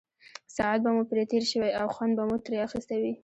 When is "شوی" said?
1.51-1.71